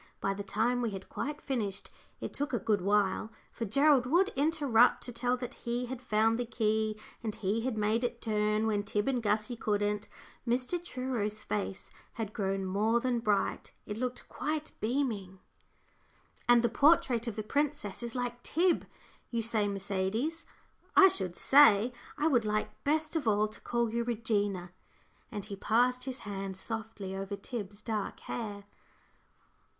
[0.19, 4.29] By the time we had quite finished it took a good while, for Gerald would
[4.29, 8.65] interrupt to tell that he had found the key, and he had made it turn
[8.65, 10.07] when Tib and Gussie couldn't
[10.47, 10.83] Mr.
[10.83, 15.37] Truro's face had grown more than bright, it looked quite beaming.
[16.49, 18.87] "And the portrait of the princess is like Tib,
[19.29, 20.47] you say Mercedes,
[20.95, 21.93] I should say?
[22.17, 24.71] I would like best of all to call you 'Regina';"
[25.31, 28.63] and he passed his hand softly over Tib's dark hair.